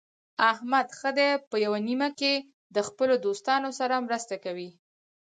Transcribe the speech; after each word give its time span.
احمد 0.51 0.87
ښه 0.99 1.09
دی 1.17 1.29
په 1.49 1.55
یوه 1.65 1.79
نیمه 1.87 2.09
کې 2.19 2.33
د 2.75 2.77
خپلو 2.87 3.13
دوستانو 3.25 3.69
سره 3.79 3.95
مرسته 4.05 4.35
کوي. 4.43 4.69